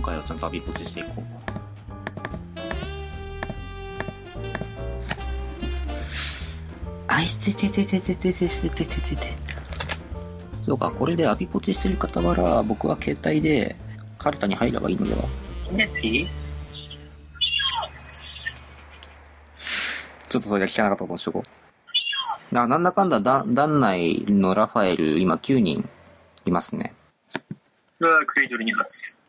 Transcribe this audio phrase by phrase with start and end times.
[0.00, 1.24] 今回はちゃんとアビポチしていこう。
[7.06, 9.34] あいてててててててててててて。
[10.64, 13.76] そうか、これでアビポチしてる傍ら、僕は携帯で
[14.16, 15.28] カルタに入ればいいのでは？
[15.70, 16.26] ネッティ
[20.30, 21.42] ちょっとそれが聞かなかったことにしとこ
[22.50, 22.54] う。
[22.54, 25.86] ななんだかんだだ、団内のラファエル、今9人
[26.46, 26.94] いますね。
[27.98, 29.20] うわクレイドル2発。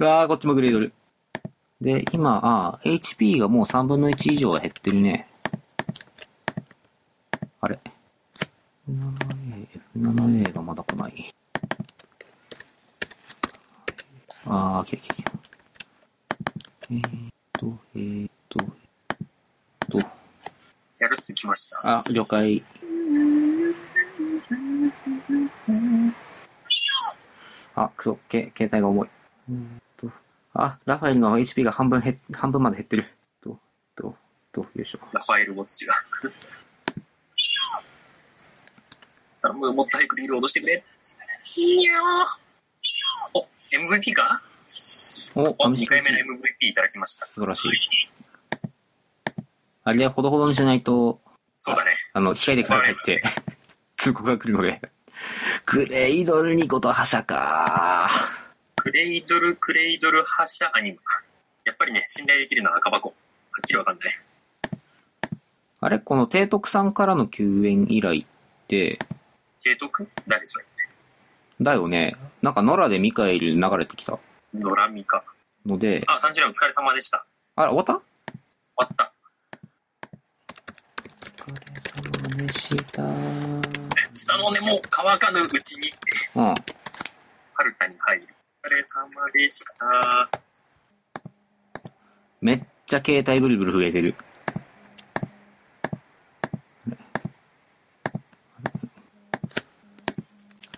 [0.00, 0.94] うわー、こっちもグレードル。
[1.78, 5.28] で、今、あー HP がもう3分の1以上は減ってるね。
[7.60, 7.78] あれ
[8.90, 11.34] ?F7A、F7A がまだ来ない。
[14.46, 15.32] あー、来た来た来た。
[16.90, 18.70] えーっと、えーっと、えーっ
[19.90, 20.04] と、や
[21.08, 21.98] るっす、来ました。
[21.98, 22.64] あ、了解。
[27.74, 29.08] あ、くそ、け、携帯が重い。
[30.62, 33.06] あ、ラファエルの HP が半分減っ、半分まで減ってる。
[33.42, 33.58] と、
[33.96, 34.14] と、
[34.52, 34.98] と、よいしょ。
[35.12, 35.94] ラファエル・ウォッチが。
[39.40, 40.84] 頼む、もっと早くリロードしてくれ。
[41.56, 41.96] にゃー
[43.32, 44.38] お、MVP か？
[45.36, 47.26] お、お、2回目の MVP いただきました。
[47.28, 47.70] 素晴らしい。
[49.84, 51.22] あれでほどほどにしないと、
[51.56, 51.90] そうだね。
[52.12, 53.22] あの、控えてくださいって、
[53.96, 54.82] 通告が来るので。
[55.64, 58.10] クレイドルニコと覇者か
[58.82, 60.98] クレイドル、クレイドル、発射アニマ。
[61.66, 63.10] やっぱりね、信頼できるのは赤箱。
[63.10, 63.14] は
[63.60, 64.20] っきりわかんない。
[65.80, 65.98] あれ？
[65.98, 68.24] この提督さんからの救援依頼っ
[68.68, 68.98] て、
[69.58, 70.08] 提督？
[70.26, 70.64] 誰それ？
[71.60, 72.16] だよね。
[72.40, 74.18] なんか野良でミカエル流れてきた
[74.54, 75.24] ノラミか。
[75.66, 77.26] ので、あ、サンジラお疲れ様でした。
[77.56, 77.92] あれ、終わった？
[77.92, 78.02] 終
[78.78, 79.12] わった。
[81.46, 83.02] お疲れ様でした。
[84.14, 85.92] 下の根も乾かぬうちに、
[86.36, 86.54] うん。
[86.54, 88.26] ハルタに入る。
[88.62, 90.28] お疲れ様でした。
[92.42, 94.14] めっちゃ携帯ブルブル震えてる。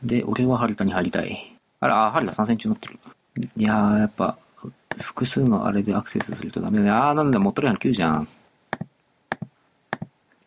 [0.04, 1.58] で、俺はハルタに入りたい。
[1.80, 2.98] あら、あ、ハルタ参戦中になってる。
[3.56, 4.38] いやー、やっぱ、
[5.00, 6.90] 複数のあれでアクセスするとダメだね。
[6.90, 8.28] あー、なんだ、持っとるやん、9じゃん。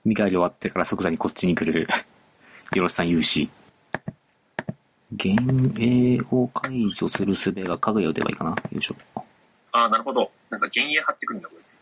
[0.06, 1.88] 見返り終わってから即座にこっちに来る。
[2.76, 3.50] よろしさん有志。
[5.18, 5.36] 幻
[5.74, 8.50] 影を解除する術がかぐや打てばいいかな？
[8.52, 8.96] よいしょ。
[9.74, 10.32] ああ、なるほど。
[10.50, 11.82] なんか幻影張ってくるんだ、こいつ。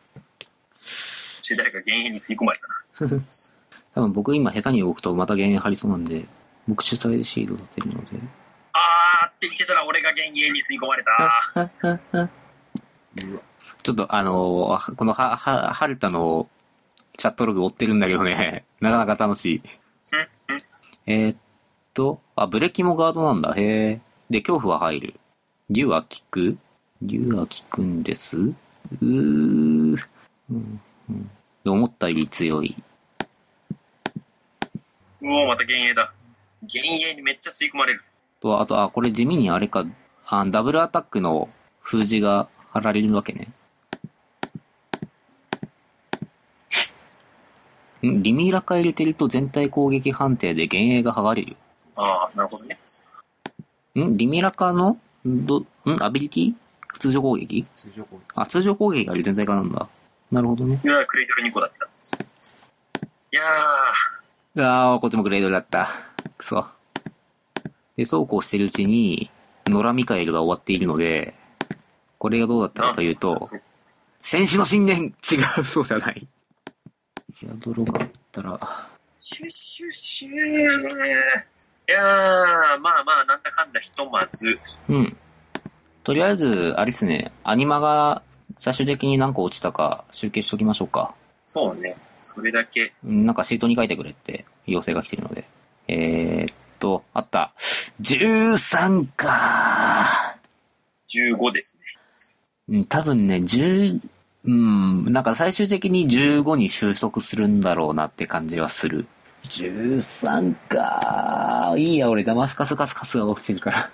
[1.42, 3.24] それ誰か幻影に吸い込まれたな。
[3.96, 6.26] 多分僕今下手に動くとまた幻影張りそうなんで、
[6.68, 8.20] 僕主体でシード立てるので。
[8.74, 12.30] あーって言ってたら俺が幻影に吸い込まれた。
[13.84, 16.50] ちょっとあのーこのは、は、はるたの
[17.18, 19.62] チャットログ追ってるんだけどね、 なかなか楽しい。
[21.06, 21.38] えーっ
[21.94, 23.54] と、あ、ブレキもガードなんだ。
[23.56, 24.02] へえ。
[24.30, 25.14] で、恐怖は入る。
[25.70, 26.58] 竜は効く？
[27.02, 29.02] 竜は効くんですうー。
[29.02, 31.30] うん、うん。
[31.64, 32.76] で思ったより強い。
[35.22, 36.14] うおー、また幻影だ。
[36.62, 38.02] 幻影にめっちゃ吸い込まれる。
[38.42, 39.86] と、あと、あ、これ地味にあれか、
[40.26, 41.50] あダブルアタックの
[41.82, 43.50] 封じが貼られるわけね。
[48.02, 48.24] ん？
[48.24, 51.56] リミラカ入れてると全体攻撃判定で幻影が剥がれる。
[51.98, 52.66] ああ、なるほど
[54.06, 54.12] ね。
[54.14, 54.18] ん？
[54.18, 54.98] リミラカの？
[55.26, 55.68] ど、ん？
[56.02, 56.54] アビリティ？
[57.00, 57.66] 通常攻撃？
[57.76, 58.22] 通常攻撃。
[58.36, 59.88] あ、通常攻撃が全体化なんだ？
[60.32, 60.80] なるほどね。
[60.84, 61.88] うわー、クレイドル2個だった。
[63.32, 65.90] いやー、ああ、こっちもグレードだった。
[66.38, 66.66] くそ。
[67.98, 69.30] で、そうこうしてるうちに、
[69.68, 71.36] ノラミカエルが終わっているので、
[72.18, 73.50] これがどうだったかというと、
[74.20, 76.28] 戦士の信念違う、そうじゃない。
[77.36, 78.90] ヒアドロがあったら、
[79.20, 80.34] シュッシュッシュー。
[81.90, 82.08] いやー、
[82.80, 84.58] まあまあ、なんだかんだひとまず。
[84.90, 85.18] うん。
[86.04, 88.24] とりあえず、あれですね、アニマが
[88.60, 91.14] 最終的に何個落ちたか集計しときましょうか。
[91.46, 91.98] そうね。
[92.18, 92.94] それだけ。
[93.04, 95.46] うんなんかシートに書いてくれって要請が来てるので。
[95.88, 97.54] えー、っと、あった。
[98.02, 100.38] 13か
[101.08, 101.78] 15です
[102.70, 102.78] ね。
[102.78, 104.00] うん、多分ね、10、
[104.46, 109.06] うん、なんか最終的に15に収束するんだろうなって感じはする。
[109.50, 113.90] 13かいいや、俺ダマスカスカスカスが落ちてるから。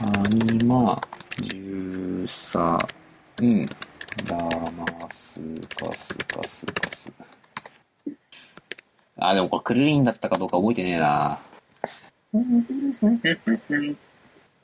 [0.00, 0.96] アニマ、
[1.36, 2.88] 13、
[3.42, 3.66] うん、
[4.26, 5.40] ダマス
[5.76, 7.12] カスカスカス。
[9.18, 11.38] あ、でもこれクルリンだったかどうか覚えてねえな。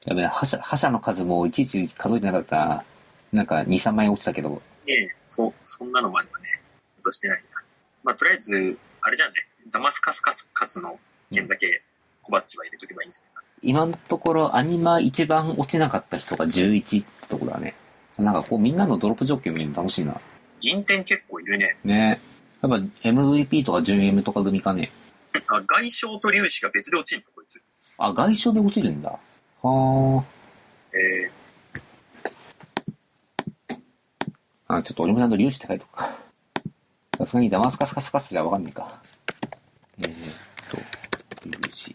[0.07, 2.85] やべえ、覇者、覇者の数もいちいち数えてなかったな。
[3.33, 4.63] なんか2、3枚落ちたけど。
[4.87, 6.47] ええ、そ、そんなのまではね、
[6.99, 7.56] 落としてないな。
[8.07, 10.97] まあ、とりあえず、あれじゃんね、ダマスカスカスカスの
[11.33, 11.83] 件だけ、
[12.23, 13.43] コバッチは入れとけばいいんじゃないか。
[13.63, 17.75] 今のところアニマ一番落ちなかった人が11ってとこだね。
[18.17, 20.21] なんかこうみんなのドロップ状況見るの楽しいな。
[20.61, 21.77] 銀天結構いるね。
[21.83, 22.21] ね
[22.63, 22.77] やっぱ
[23.09, 24.93] MVP とか準 M とか組かね。
[25.49, 27.61] あ、外傷と粒子が別で落ちるのこいつ。
[27.99, 29.19] あ、外傷で落ちるんだ。
[29.63, 30.25] はあ。
[30.97, 31.31] え
[34.69, 36.26] あ、ちょっと俺もちゃんと粒子って書いとくか。
[37.27, 39.03] さすがにダマスカスカスカスじゃわかんないか。
[39.99, 40.35] えー、っ
[40.69, 40.77] と、
[41.43, 41.91] 粒子。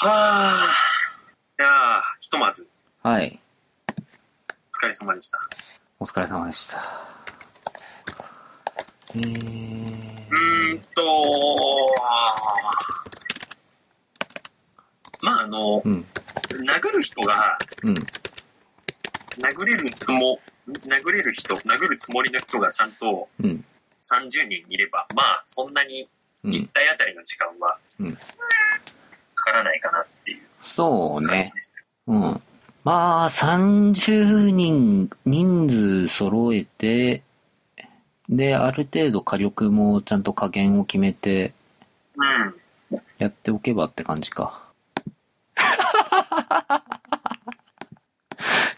[0.00, 0.64] ー、はあ。
[1.58, 1.70] いやー、
[2.20, 2.70] ひとまず、
[3.02, 3.40] はい。
[3.98, 5.40] お疲れ様でした。
[5.98, 6.80] お疲れ様でした。
[9.16, 11.02] えー、うーんと、
[15.22, 20.38] まあ、あの、うん、殴る人が、うん、殴れるつも、
[20.68, 23.64] 殴れる人、殴るつもりの人がちゃんとうん、
[24.02, 26.08] 30人いれば、まあ、そんなに
[26.44, 26.68] うん1。
[26.68, 28.14] 体あたりの時間はうんか
[29.44, 31.52] からないかなっていうそうね感じ。
[31.52, 31.72] でした。
[32.12, 32.42] うん。
[32.84, 37.22] まあ、30人、人数揃えて、
[38.28, 41.52] で、ある程度火力もちゃんと加減を決めて、
[42.90, 42.96] うん。
[43.18, 44.62] やっておけばって感じか。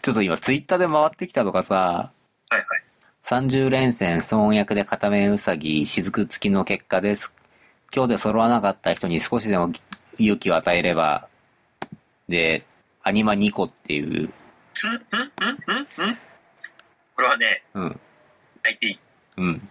[0.11, 2.11] ょっと今ツイッターで回ってきたとかさ、は
[2.51, 2.63] いはい。
[3.23, 7.33] 30連戦、損役で片目うさぎ、雫付きの結果です。
[7.93, 9.71] 今日で揃わなかった人に少しでも
[10.17, 11.27] 勇気を与えれば、
[12.27, 12.65] で、
[13.03, 14.13] アニマ2個っていう、うん？
[14.13, 14.27] うん？
[14.27, 14.29] うん？
[14.29, 16.09] うん？
[16.09, 16.17] うん？
[17.13, 17.99] これはね、うん、
[18.63, 18.99] 泣いていい。
[19.37, 19.69] うん。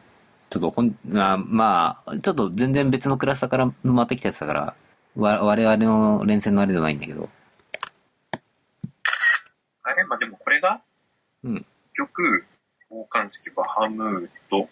[0.48, 4.74] ちょっとほん、あまあ、ちょっと全然別のクラスターから回ってきたやつだから、
[5.16, 7.28] わ我々の連戦のあれではないんだけど。
[10.10, 10.82] まあでもこれが、
[11.44, 11.54] うん。
[11.54, 12.44] 結局、
[12.90, 14.68] 交換式バハムート、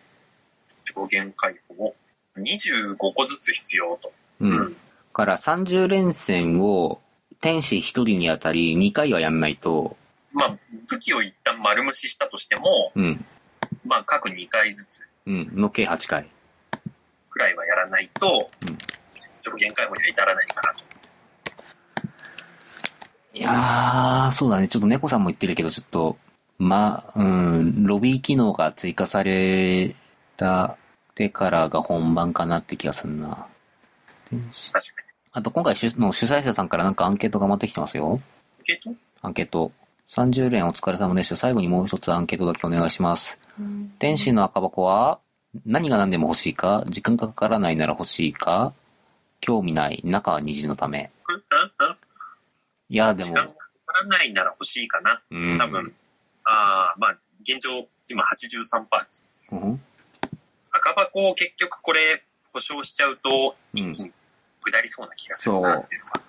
[0.85, 1.95] 上限解放を
[2.37, 4.13] 25個ずつ必要と。
[4.41, 4.77] うん。
[5.13, 7.01] から30連戦を
[7.41, 9.97] 天使1人にあたり2回はやんないと、
[10.33, 10.59] まあ、
[10.91, 13.25] 武器を一旦丸無視したとしても、うん。
[13.87, 15.51] まあ、各2回ずつうん。
[15.55, 16.29] の計8回。
[17.31, 18.79] くらいはやらないと、うん
[19.41, 20.85] 上限解放には至らないかなと。
[23.39, 24.67] いやー、そうだね。
[24.67, 26.17] ちょっと猫さんも言ってるけど、ちょっと、
[26.59, 29.95] まあ、うん、ロビー機能が追加され
[30.37, 30.77] た
[31.15, 33.47] てからが本番かなって気がするな。
[35.31, 38.21] あと今回主の主催者さんからなんかアンケートが回ってきてますよ。
[38.61, 39.71] 受けとアンケート。
[40.11, 41.37] 30連お疲れ様でした。
[41.37, 43.39] 最後にもう一つアンケートだけお願いします。
[44.01, 45.21] 天使の赤箱は
[45.65, 46.83] 何が何でも欲しいか？
[46.89, 48.73] 時間がかからないなら欲しいか？
[49.41, 51.11] 興味ない中は虹のため。
[52.91, 55.21] うんうんうんいや、で時間がも、かからないなら欲しいかな。
[55.31, 55.59] うん。
[55.59, 55.95] 多分。
[56.45, 57.69] ああ、まあ、現状、
[58.09, 59.29] 今83%です。
[59.53, 59.81] うん。
[60.73, 62.01] 赤箱を結局これ、
[62.53, 63.31] 保証しちゃうと、
[63.75, 64.13] うん一気に
[64.65, 66.21] 下りそうな気がするなっていうのは。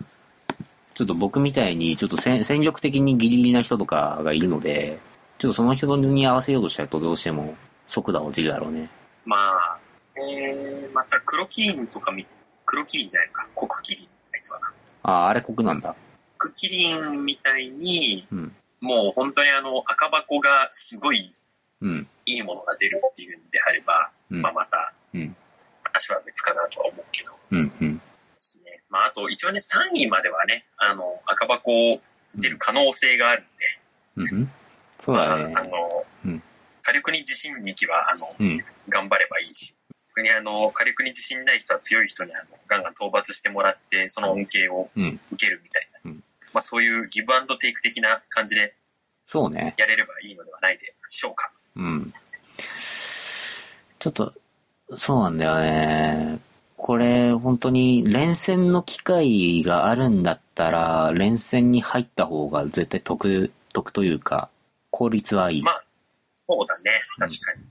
[0.94, 5.00] ちょっと僕みたいに、ちょっと戦戦力的にギリギリな人とかがいるので、
[5.38, 7.56] ちょっとその人に合わせようとしちゃうとどうしても
[7.88, 8.89] 速度は落ちるだろうね。
[9.25, 9.80] まあ、
[10.18, 12.25] えー、また黒キリンとかみ、
[12.66, 14.73] 黒キリンじゃないか、黒キリン、あいつはな。
[15.04, 15.95] ああ、あれ国なんだ。
[16.39, 18.55] 黒キリンみたいに、うん。
[18.81, 21.31] もう本当にあの、赤箱がすごい
[21.81, 22.07] うん。
[22.25, 25.35] いいものが出るっていうんであれば、うんまあまた、うん
[25.83, 27.31] 話は別かなとは思うけど。
[27.51, 27.71] うん。
[27.81, 27.97] うん。
[27.97, 28.03] で
[28.37, 28.81] すね。
[28.89, 31.71] まああと、一応ね、3位まではね、あの、赤箱
[32.35, 33.43] 出る可能性がある
[34.15, 34.51] んで、うん。
[34.99, 35.63] そうだねまあ、。
[35.63, 36.43] あの、うん
[36.81, 38.57] 火力に自信2期は、あの、うん。
[38.87, 39.75] 頑張ればいいし、
[40.15, 45.19] 逆にあの、火力に自信ない人は強い人にあの、ガンガン討伐してもらって、その恩恵をうん。
[45.31, 45.88] 受けるみたい
[46.53, 48.75] まあそういうギブアンドテイク的な感じで
[49.31, 49.75] そうね。
[49.77, 51.51] やれればいいのではないでしょうか。
[51.75, 52.11] うん。
[53.99, 54.33] ちょっと、
[54.95, 56.39] そうなんだよね。
[56.75, 64.49] これ、本当に連戦の機会があるんだったら、連戦に入った方が絶対得、得というか、
[64.89, 65.61] 効率はいい。
[65.61, 65.83] まあ、
[66.47, 66.99] そうだね。
[67.19, 67.68] 確かに。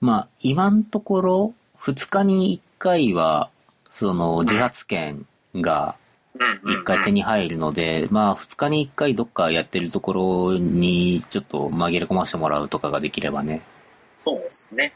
[0.00, 3.50] まあ、今のところ、2日に1回は、
[3.92, 6.01] その、自発権がうんうん、うん。
[6.38, 10.12] 1回手に入るので、まあ、2日に1回どっかやってるとこ
[10.52, 13.62] ろに、ちょっと紛れ込ませてもらうとかができればね。
[14.16, 14.94] そうですね。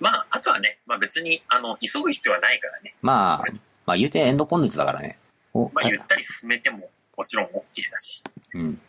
[0.00, 2.90] まあ、あとはね、まあ別に、あの、急ぐ必要はないからね。
[3.02, 3.44] まあ
[3.86, 5.18] まあ言うてエンドコンテンツだからね。
[5.54, 7.50] お、まあ、ゆったり進めても、もちろん OK
[7.90, 8.22] だし。
[8.54, 8.80] うん。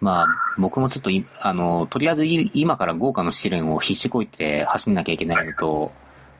[0.00, 5.92] まあ、僕もちょっとい、あの、とりあえずい今から豪華の試練を必死こいて走んなきゃいけないのと、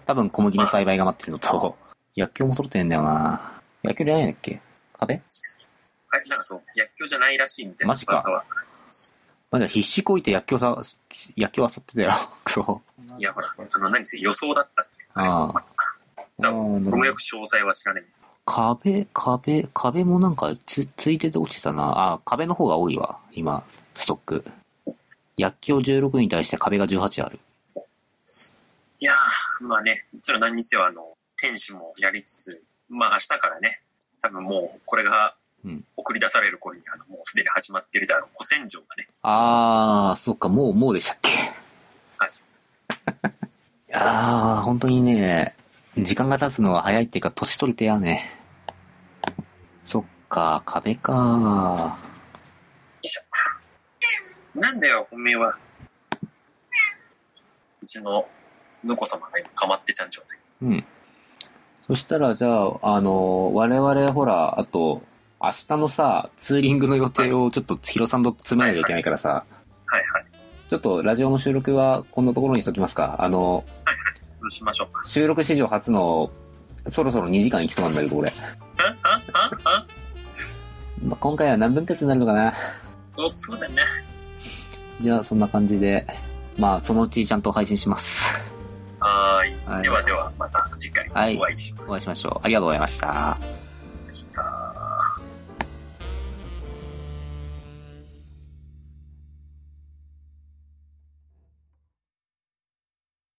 [0.07, 1.77] 多分小麦の栽培が待ってるのと、
[2.17, 3.61] 薬莢も揃ってんだよな。
[3.83, 4.61] 薬莢じゃないんだっけ？
[4.99, 5.21] 壁は
[6.19, 8.45] い、なんかそう、薬莢じゃないらしいみたいなマジか。
[9.51, 10.97] まだ必死こいて薬莢さ、
[11.37, 12.13] 薬莢あさってたよ。
[12.45, 12.83] クソ。
[13.19, 14.87] いや、ほら、あの、何せ予想だった。
[15.15, 15.65] ああ。
[16.37, 18.05] さあ、あー俺もよく詳細は知らない。
[18.45, 22.13] 壁、壁、壁もなんかつ、ついてて落ちてたな。
[22.15, 23.19] あ、壁の方が多いわ。
[23.33, 24.45] 今、ストック。
[25.37, 27.39] 薬莢16に対して壁が18ある。
[29.01, 33.71] いやー、まあね、それは何にせよ、あの、天使もやりつつ、まあ明日からね、
[34.21, 41.31] 多分もう、これがうん、送り出される頃に、あの、もうすでに始まってるであろう、古戦場がね、あー、そっか、もう、もうでしたっけ？
[42.19, 42.31] はい
[43.89, 45.57] いやー、本当にね、
[45.97, 48.39] 時間が経つのは早いっていうか、年取りてやね。
[49.85, 51.99] そっか、壁かよ
[53.03, 54.61] いしょ。
[54.61, 55.57] なんだよ、本命は。
[57.83, 58.29] うちの、
[58.85, 60.41] 婿様が今、かまってちゃん状態。
[60.63, 60.87] うん。
[61.89, 65.03] そしたら、じゃあ、あの、我々、ほら、あと、
[65.41, 69.45] 明日のさ、ツーリングの予定をちょっと、ヒロさんと詰めなきゃいけないからさ、は
[69.99, 70.25] いはい。
[70.69, 73.17] ちょっと、ラジオの収録は、こんなところにしときますか？
[73.21, 73.65] あの、
[74.39, 75.03] そうしましょうか。
[75.09, 76.31] 収録史上初の、
[76.91, 78.31] そろそろ2時間いきそうなんだけど、俺。
[81.03, 82.53] まあ、今回は何分割になるのかな？
[83.17, 83.77] おそうだね。
[85.01, 86.07] じゃあ、そんな感じで、
[86.59, 88.27] まあ、そのうちちゃんと配信します。
[89.01, 89.55] はーい。
[89.65, 92.41] はいではでは、また次回はいお会いしまお会いしましょう。
[92.43, 92.89] ありがとうございま。
[92.89, 94.48] した。